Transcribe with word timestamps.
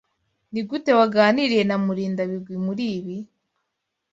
Nigute 0.51 0.91
waganiriye 0.99 1.63
na 1.69 1.77
Murindabigwi 1.85 2.55
muri 2.65 2.83
ibi? 2.97 3.17